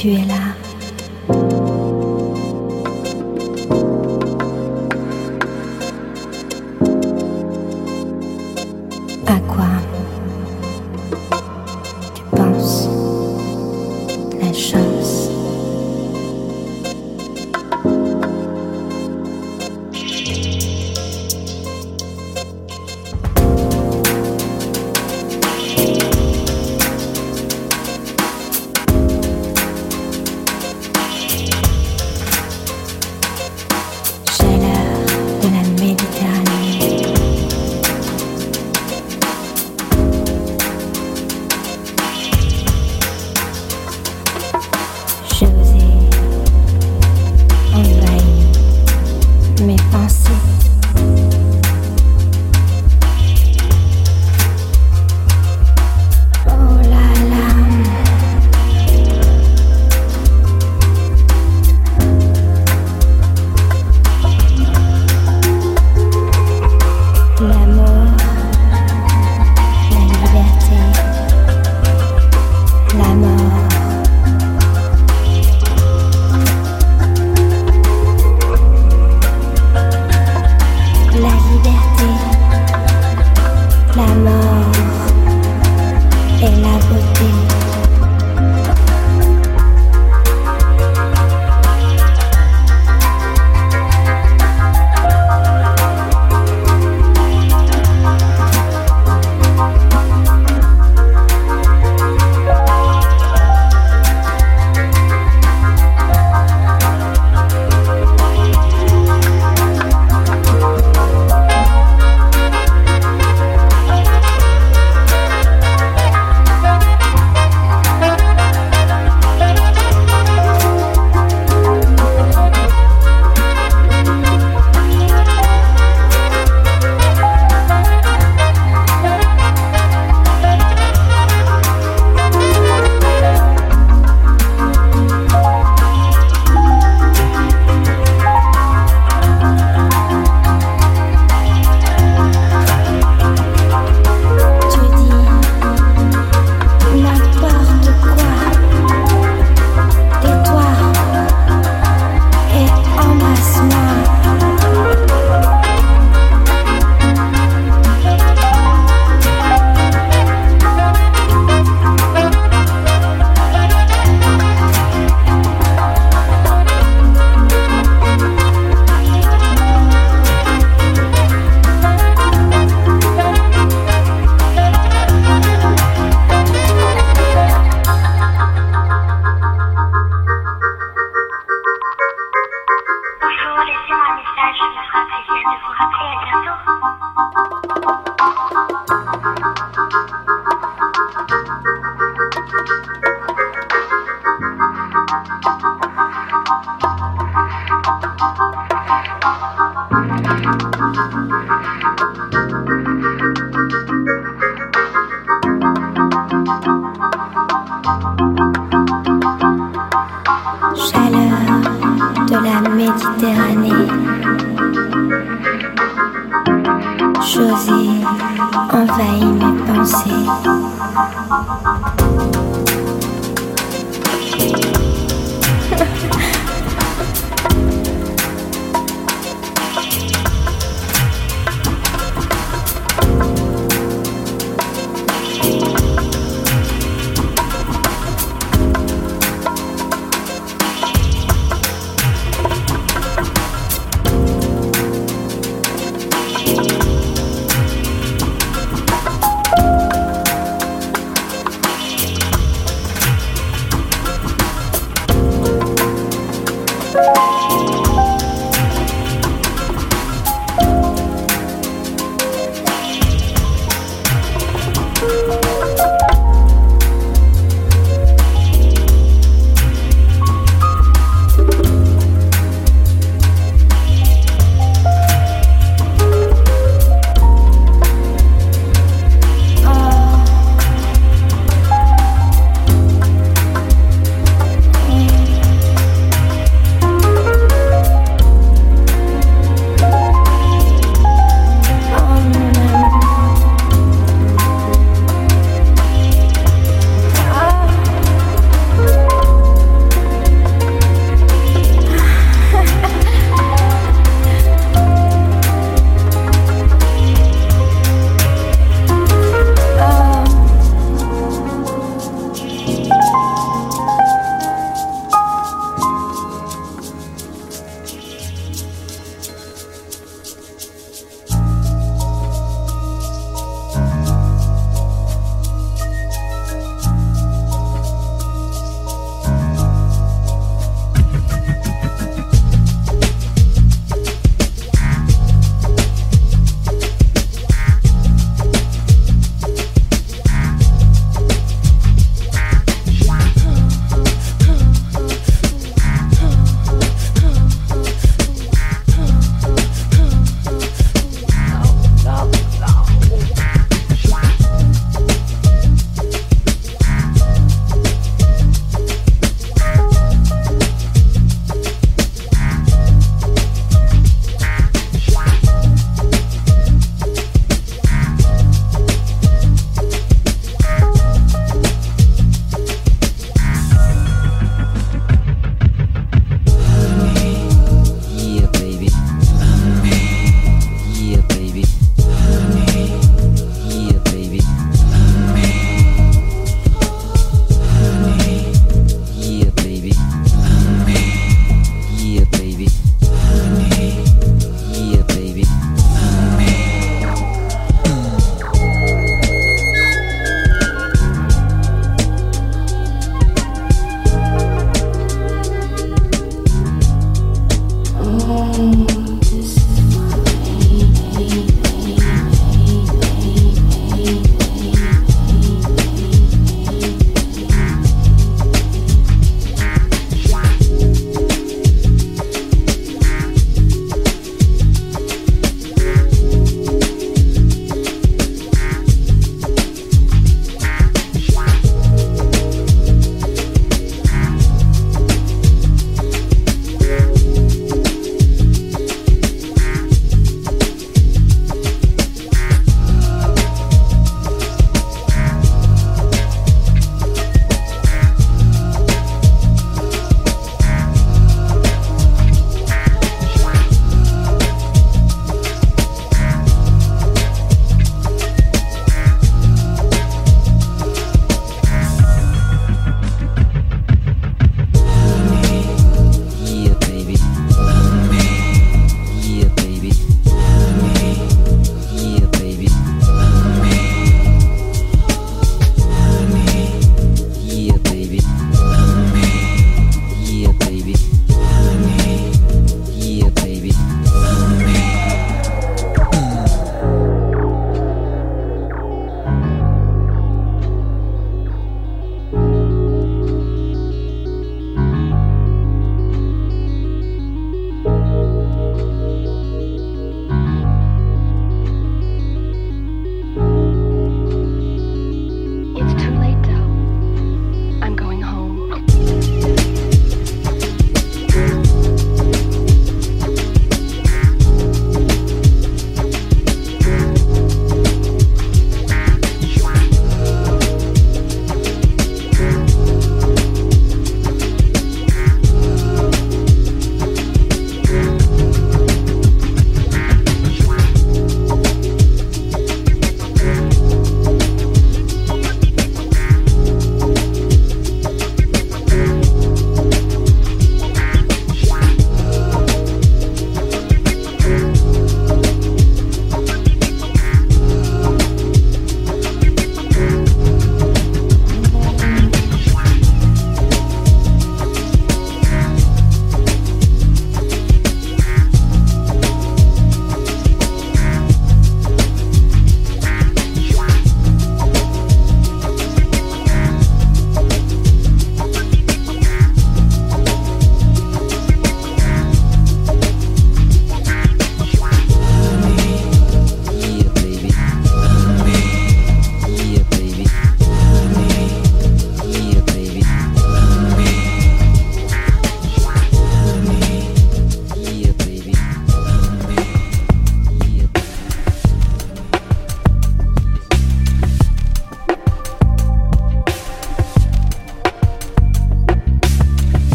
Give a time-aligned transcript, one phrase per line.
[0.00, 0.49] 雪啦。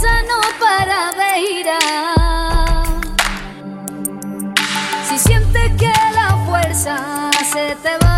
[0.00, 1.78] No para Beira.
[5.08, 8.17] Si sientes que la fuerza se te va.